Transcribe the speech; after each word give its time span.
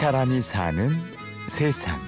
사람이 0.00 0.40
사는 0.40 0.88
세상. 1.46 2.00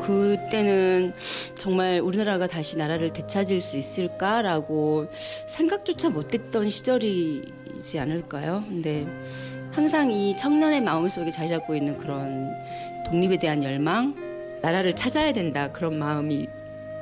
그때는 0.00 1.12
정말 1.58 2.00
우리나라가 2.00 2.46
다시 2.46 2.78
나라를 2.78 3.12
되찾을 3.12 3.60
수 3.60 3.76
있을까라고 3.76 5.08
생각조차 5.48 6.08
못했던 6.08 6.70
시절이지 6.70 7.98
않을까요? 7.98 8.64
근데 8.66 9.06
항상 9.72 10.10
이 10.10 10.34
청년의 10.34 10.80
마음속에 10.80 11.30
자리 11.30 11.50
잡고 11.50 11.74
있는 11.74 11.98
그런 11.98 12.54
독립에 13.04 13.38
대한 13.38 13.62
열망, 13.62 14.14
나라를 14.62 14.94
찾아야 14.94 15.34
된다 15.34 15.70
그런 15.70 15.98
마음이 15.98 16.48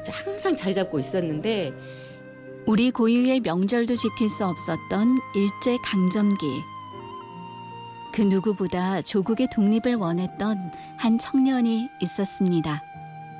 항상 0.04 0.56
자리 0.56 0.74
잡고 0.74 0.98
있었는데 0.98 1.72
우리 2.66 2.90
고유의 2.90 3.40
명절도 3.40 3.94
지킬 3.94 4.28
수 4.28 4.44
없었던 4.44 5.18
일제 5.34 5.78
강점기. 5.82 6.62
그 8.12 8.22
누구보다 8.22 9.00
조국의 9.00 9.48
독립을 9.54 9.94
원했던 9.94 10.70
한 10.98 11.18
청년이 11.18 11.88
있었습니다. 12.00 12.82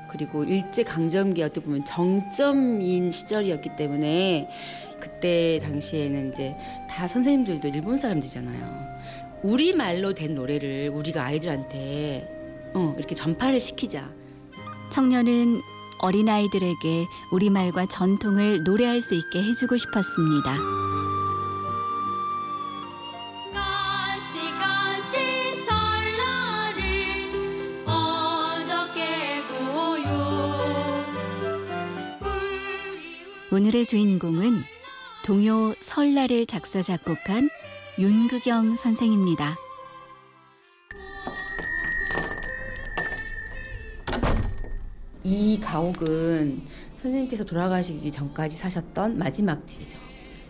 그리고 0.09 0.43
일제 0.43 0.83
강점기 0.83 1.43
어떻게 1.43 1.61
보면 1.61 1.85
정점인 1.85 3.11
시절이었기 3.11 3.75
때문에 3.75 4.49
그때 4.99 5.59
당시에는 5.63 6.31
이제 6.31 6.53
다 6.89 7.07
선생님들도 7.07 7.67
일본 7.67 7.97
사람들이잖아요. 7.97 8.89
우리 9.43 9.73
말로 9.73 10.13
된 10.13 10.33
노래를 10.33 10.89
우리가 10.93 11.23
아이들한테 11.23 12.71
어, 12.73 12.95
이렇게 12.97 13.13
전파를 13.13 13.59
시키자. 13.59 14.09
청년은 14.91 15.61
어린아이들에게 15.99 17.07
우리말과 17.31 17.85
전통을 17.85 18.63
노래할 18.63 19.01
수 19.01 19.15
있게 19.15 19.43
해주고 19.43 19.77
싶었습니다. 19.77 20.57
오늘의 33.51 33.85
주인공은 33.87 34.63
동요 35.25 35.73
설날을 35.79 36.45
작사 36.45 36.81
작곡한 36.81 37.49
윤극영 37.97 38.75
선생입니다. 38.75 39.57
이 45.23 45.59
가옥은 45.59 46.61
선생님께서 46.97 47.43
돌아가시기 47.45 48.11
전까지 48.11 48.57
사셨던 48.57 49.17
마지막 49.17 49.65
집이죠. 49.65 49.97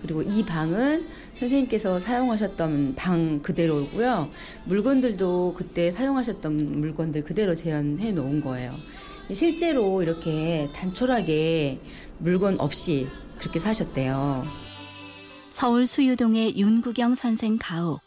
그리고 0.01 0.21
이 0.21 0.45
방은 0.45 1.07
선생님께서 1.39 1.99
사용하셨던 1.99 2.95
방 2.95 3.41
그대로고요. 3.41 4.29
물건들도 4.65 5.55
그때 5.57 5.91
사용하셨던 5.91 6.79
물건들 6.79 7.23
그대로 7.23 7.55
재현해 7.55 8.11
놓은 8.11 8.41
거예요. 8.41 8.75
실제로 9.33 10.01
이렇게 10.01 10.69
단촐하게 10.73 11.81
물건 12.17 12.59
없이 12.59 13.07
그렇게 13.37 13.59
사셨대요. 13.59 14.43
서울 15.49 15.85
수유동의 15.85 16.57
윤구경 16.57 17.15
선생 17.15 17.57
가옥. 17.59 18.01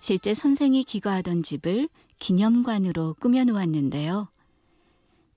실제 0.00 0.32
선생이 0.32 0.84
기거하던 0.84 1.42
집을 1.42 1.88
기념관으로 2.18 3.16
꾸며 3.20 3.44
놓았는데요. 3.44 4.28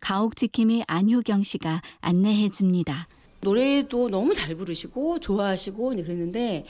가옥 0.03 0.35
지킴이 0.35 0.83
안효경 0.85 1.43
씨가 1.43 1.81
안내해 2.01 2.49
줍니다. 2.49 3.07
노래도 3.39 4.09
너무 4.09 4.33
잘 4.33 4.53
부르시고 4.53 5.21
좋아하시고 5.21 5.89
그랬는데 5.91 6.65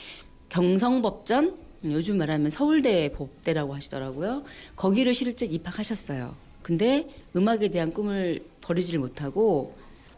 경성법전 0.49 1.57
요즘 1.85 2.19
말하면 2.19 2.51
서울대 2.51 3.11
법대라고 3.11 3.73
하시더라고요. 3.73 4.43
거기를 4.75 5.15
실제 5.15 5.47
입학하셨어요. 5.47 6.35
근데 6.61 7.09
음악에 7.35 7.69
대한 7.69 7.91
꿈을 7.91 8.45
버리지를 8.61 8.99
못하고 8.99 9.75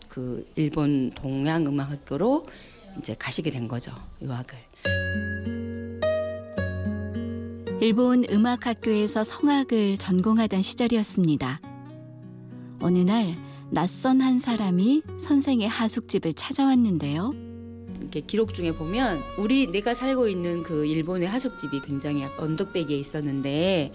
그 0.09 0.45
일본 0.55 1.09
동양 1.11 1.65
음악 1.67 1.91
학교로 1.91 2.43
이제 2.99 3.15
가시게 3.17 3.49
된 3.49 3.69
거죠. 3.69 3.93
유학을. 4.21 4.57
일본 7.79 8.25
음악 8.29 8.67
학교에서 8.67 9.23
성악을 9.23 9.97
전공하던 9.99 10.61
시절이었습니다. 10.61 11.74
어느 12.81 12.99
날 12.99 13.35
낯선 13.71 14.21
한 14.21 14.39
사람이 14.39 15.03
선생의 15.17 15.67
하숙집을 15.67 16.33
찾아왔는데요. 16.33 17.33
이렇게 17.99 18.21
기록 18.21 18.53
중에 18.53 18.71
보면 18.71 19.19
우리 19.37 19.67
내가 19.67 19.93
살고 19.93 20.27
있는 20.27 20.63
그 20.63 20.85
일본의 20.85 21.27
하숙집이 21.27 21.81
굉장히 21.81 22.23
언덕배기에 22.37 22.97
있었는데 22.97 23.93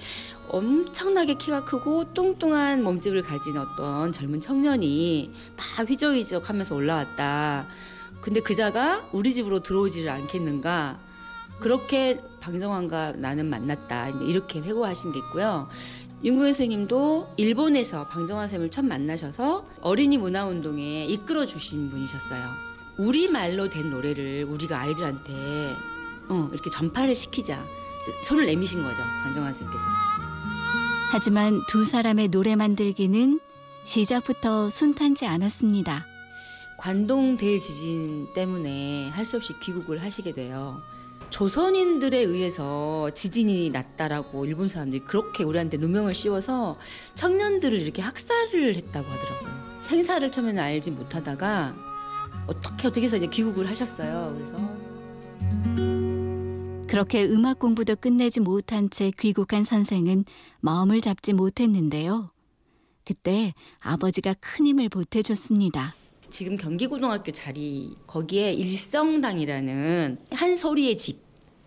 엄청나게 0.48 1.34
키가 1.34 1.64
크고 1.64 2.12
뚱뚱한 2.12 2.82
몸집을 2.82 3.22
가진 3.22 3.56
어떤 3.56 4.12
젊은 4.12 4.40
청년이 4.40 5.32
막 5.56 5.88
휘저휘적 5.88 6.48
하면서 6.48 6.74
올라왔다. 6.74 7.66
근데 8.20 8.40
그자가 8.40 9.08
우리 9.12 9.32
집으로 9.32 9.62
들어오지를 9.62 10.10
않겠는가. 10.10 10.98
그렇게 11.60 12.20
방정환과 12.40 13.12
나는 13.12 13.46
만났다. 13.46 14.08
이렇게 14.08 14.60
회고하신 14.60 15.12
게 15.12 15.18
있고요. 15.18 15.68
윤구현 16.22 16.48
선생님도 16.52 17.34
일본에서 17.38 18.06
방정환 18.08 18.46
쌤을 18.48 18.70
처음 18.70 18.88
만나셔서 18.88 19.66
어린이 19.80 20.18
문화운동에 20.18 21.06
이끌어 21.06 21.46
주신 21.46 21.88
분이셨어요. 21.90 22.42
우리 22.98 23.28
말로 23.28 23.68
된 23.70 23.90
노래를 23.90 24.44
우리가 24.48 24.78
아이들한테 24.80 25.32
어, 26.28 26.48
이렇게 26.52 26.68
전파를 26.70 27.14
시키자. 27.14 27.64
손을 28.24 28.46
내미신 28.46 28.82
거죠. 28.82 29.02
방정환 29.22 29.54
쌤께서. 29.54 29.78
하지만 31.10 31.60
두 31.68 31.84
사람의 31.84 32.28
노래 32.28 32.54
만들기는 32.54 33.40
시작부터 33.84 34.68
순탄치 34.70 35.26
않았습니다. 35.26 36.06
관동 36.76 37.36
대지진 37.36 38.32
때문에 38.34 39.08
할 39.10 39.24
수 39.24 39.36
없이 39.36 39.54
귀국을 39.60 40.02
하시게 40.02 40.32
돼요. 40.32 40.80
조선인들에 41.30 42.18
의해서 42.18 43.10
지진이 43.14 43.70
났다라고 43.70 44.44
일본 44.44 44.68
사람들이 44.68 45.04
그렇게 45.04 45.44
우리한테 45.44 45.76
누명을 45.78 46.14
씌워서 46.14 46.78
청년들을 47.14 47.80
이렇게 47.80 48.02
학살을 48.02 48.74
했다고 48.76 49.08
하더라고요. 49.08 49.80
생사를 49.82 50.30
처음에는 50.30 50.62
알지 50.62 50.90
못하다가 50.90 51.74
어떻게 52.46 52.88
어떻게 52.88 53.06
해서 53.06 53.16
이제 53.16 53.26
귀국을 53.26 53.68
하셨어요. 53.68 54.34
그래서 54.36 54.80
그렇게 56.88 57.24
음악 57.24 57.60
공부도 57.60 57.96
끝내지 57.96 58.40
못한 58.40 58.90
채 58.90 59.12
귀국한 59.18 59.62
선생은 59.62 60.24
마음을 60.60 61.00
잡지 61.00 61.32
못했는데요. 61.32 62.32
그때 63.04 63.54
아버지가 63.78 64.34
큰 64.40 64.66
힘을 64.66 64.88
보태줬습니다. 64.88 65.94
지금 66.30 66.56
경기고등학교 66.56 67.32
자리 67.32 67.96
거기에 68.06 68.52
일성당이라는 68.52 70.18
한 70.32 70.56
소리의 70.56 70.96
집 70.96 71.20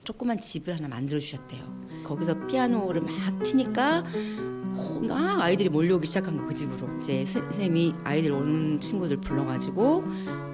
조그만 0.03 0.38
집을 0.40 0.75
하나 0.75 0.88
만들어 0.88 1.19
주셨대요. 1.19 1.62
거기서 2.03 2.47
피아노를 2.47 3.01
막 3.01 3.44
치니까 3.44 4.03
막 5.07 5.41
아이들이 5.41 5.69
몰려오기 5.69 6.06
시작한 6.06 6.38
거 6.38 6.44
그 6.47 6.56
집으로 6.56 6.97
이제 6.97 7.24
선생님이 7.25 7.94
아이들 8.03 8.31
오는 8.31 8.79
친구들 8.79 9.18
불러가지고 9.18 10.03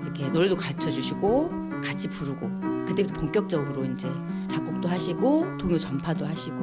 이렇게 0.04 0.30
노래도 0.30 0.56
가르쳐 0.56 0.90
주시고 0.90 1.50
같이 1.84 2.08
부르고 2.10 2.86
그때부터 2.86 3.14
본격적으로 3.20 3.86
이제 3.86 4.08
작곡도 4.50 4.88
하시고 4.88 5.58
동요 5.58 5.78
전파도 5.78 6.26
하시고 6.26 6.58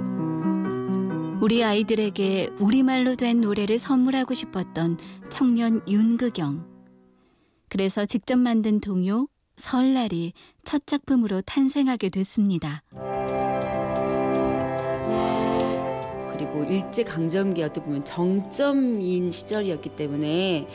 우리 1.40 1.62
아이들에게 1.62 2.50
우리말로 2.58 3.14
된 3.14 3.40
노래를 3.40 3.78
선물하고 3.78 4.32
싶었던 4.34 4.96
청년 5.28 5.82
윤극영. 5.86 6.75
그래서 7.76 8.06
직접 8.06 8.38
만든 8.38 8.81
동요 8.81 9.28
설날이 9.58 10.32
첫 10.64 10.87
작품으로 10.87 11.43
탄생하게 11.43 12.08
됐습니다. 12.08 12.82
그리고 16.31 16.64
일제 16.70 17.05
강점기 17.05 17.62
어떻게 17.62 17.82
보면 17.82 18.06
정점인 18.06 19.31
시절이었기 19.31 19.90
때문에 19.90 20.67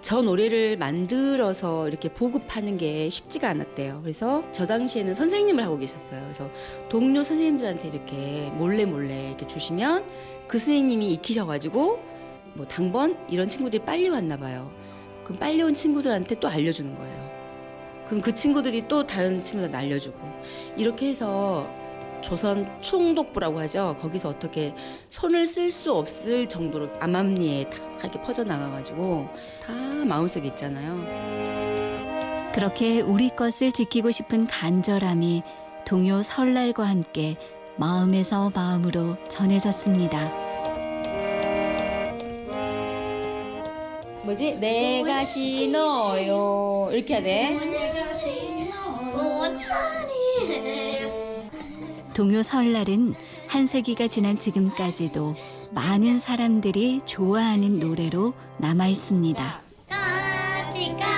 저 0.00 0.22
노래를 0.22 0.76
만들어서 0.76 1.88
이렇게 1.88 2.08
보급하는 2.08 2.76
게 2.76 3.10
쉽지가 3.10 3.48
않았대요. 3.48 3.98
그래서 4.02 4.44
저 4.52 4.64
당시에는 4.64 5.16
선생님을 5.16 5.60
하고 5.64 5.76
계셨어요. 5.76 6.20
그래서 6.20 6.48
동료 6.88 7.24
선생님들한테 7.24 7.88
이렇게 7.88 8.52
몰래 8.54 8.84
몰래 8.84 9.30
이렇게 9.30 9.48
주시면 9.48 10.04
그 10.46 10.58
선생님이 10.58 11.14
익히셔가지고 11.14 12.00
뭐 12.54 12.68
당번 12.68 13.18
이런 13.28 13.48
친구들이 13.48 13.84
빨리 13.84 14.08
왔나 14.08 14.36
봐요. 14.36 14.83
그럼 15.24 15.38
빨리 15.38 15.62
온 15.62 15.74
친구들한테 15.74 16.38
또 16.38 16.48
알려주는 16.48 16.94
거예요. 16.94 17.34
그럼 18.06 18.20
그 18.20 18.32
친구들이 18.32 18.86
또 18.86 19.06
다른 19.06 19.42
친구들 19.42 19.74
알려주고 19.74 20.18
이렇게 20.76 21.08
해서 21.08 21.68
조선 22.20 22.64
총독부라고 22.80 23.58
하죠. 23.60 23.96
거기서 24.00 24.30
어떻게 24.30 24.74
손을 25.10 25.44
쓸 25.44 25.70
수 25.70 25.92
없을 25.92 26.48
정도로 26.48 26.88
암암리에 27.00 27.70
다 27.70 27.78
이렇게 28.02 28.20
퍼져나가가지고 28.22 29.28
다 29.62 29.72
마음속에 29.72 30.48
있잖아요. 30.48 32.52
그렇게 32.54 33.00
우리 33.00 33.30
것을 33.30 33.72
지키고 33.72 34.10
싶은 34.10 34.46
간절함이 34.46 35.42
동요 35.84 36.22
설날과 36.22 36.84
함께 36.84 37.36
마음에서 37.76 38.50
마음으로 38.54 39.16
전해졌습니다. 39.28 40.43
뭐지? 44.24 44.54
내가 44.54 45.24
신어요. 45.24 46.88
이렇게 46.92 47.14
해야 47.14 47.22
돼. 47.22 47.58
동요 52.14 52.42
설날은 52.42 53.14
한 53.48 53.66
세기가 53.66 54.08
지난 54.08 54.38
지금까지도 54.38 55.34
많은 55.72 56.18
사람들이 56.18 57.00
좋아하는 57.04 57.80
노래로 57.80 58.34
남아 58.58 58.86
있습니다. 58.86 59.62
까치 59.88 60.96
까 60.96 61.13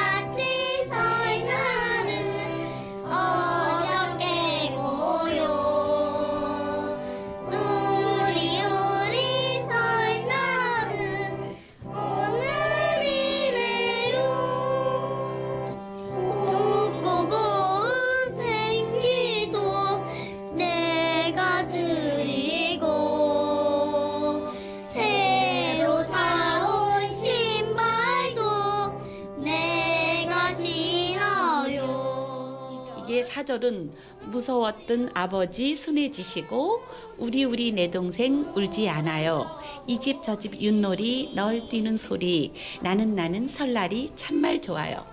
이게 33.06 33.22
사절은 33.22 33.92
무서웠던 34.32 35.10
아버지 35.14 35.76
순해지시고 35.76 36.80
우리 37.18 37.44
우리 37.44 37.70
내 37.72 37.88
동생 37.88 38.52
울지 38.56 38.88
않아요. 38.88 39.46
이 39.86 39.96
집 39.98 40.20
저 40.22 40.36
집 40.36 40.60
윷놀이 40.60 41.30
널 41.34 41.68
뛰는 41.68 41.96
소리 41.96 42.52
나는 42.82 43.14
나는 43.14 43.46
설날이 43.46 44.10
참말 44.16 44.60
좋아요. 44.60 45.04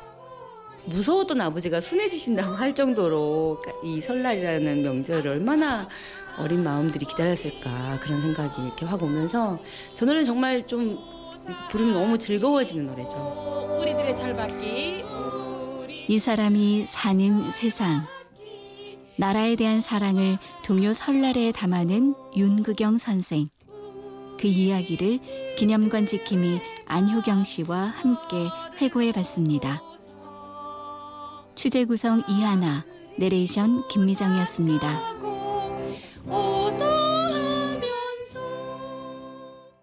무서웠던 0.85 1.39
아버지가 1.39 1.79
순해지신다고 1.81 2.55
할 2.55 2.73
정도로 2.73 3.61
이 3.83 4.01
설날이라는 4.01 4.81
명절을 4.81 5.29
얼마나 5.31 5.87
어린 6.39 6.63
마음들이 6.63 7.05
기다렸을까 7.05 7.99
그런 8.01 8.21
생각이 8.21 8.61
이렇게 8.65 8.85
확 8.85 9.01
오면서 9.03 9.59
저 9.93 10.05
노래는 10.05 10.25
정말 10.25 10.65
좀 10.65 10.97
부르면 11.69 11.93
너무 11.93 12.17
즐거워지는 12.17 12.87
노래죠. 12.87 13.77
우리들의 13.81 14.17
절받기 14.17 15.03
이 16.07 16.19
사람이 16.19 16.85
사는 16.87 17.51
세상. 17.51 18.05
나라에 19.15 19.55
대한 19.55 19.79
사랑을 19.79 20.37
동요 20.63 20.91
설날에 20.91 21.53
담아낸 21.53 22.13
윤구경 22.35 22.97
선생. 22.97 23.47
그 24.37 24.47
이야기를 24.47 25.55
기념관 25.57 26.05
지킴이 26.05 26.59
안효경 26.87 27.45
씨와 27.45 27.85
함께 27.85 28.49
회고해 28.81 29.13
봤습니다. 29.13 29.81
취재 31.55 31.85
구성 31.85 32.21
이하나, 32.27 32.83
내레이션 33.17 33.87
김미정이었습니다. 33.87 35.32